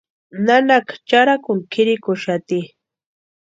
Nanaka 0.45 0.93
charhakuni 1.07 1.63
kʼirhikʼuxati. 1.71 2.59